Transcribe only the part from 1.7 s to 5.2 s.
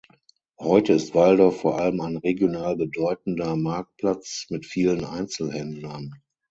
allem ein regional bedeutender Marktplatz mit vielen